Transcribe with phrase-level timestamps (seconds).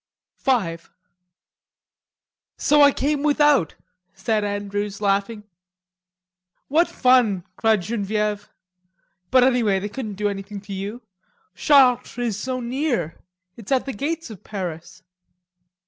[0.43, 0.77] V
[2.57, 3.75] "So I came without,"
[4.15, 5.43] said Andrews, laughing.
[6.69, 8.49] "What fun!" cried Genevieve.
[9.29, 11.03] "But anyway they couldn't do anything to you.
[11.53, 13.19] Chartres is so near.
[13.55, 15.03] It's at the gates of Paris."